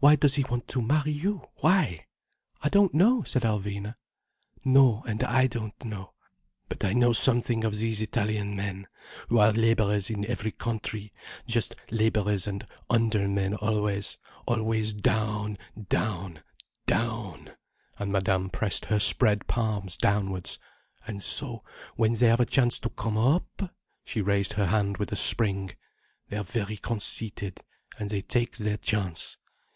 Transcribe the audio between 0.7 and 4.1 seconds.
marry you—why?" "I don't know—" said Alvina.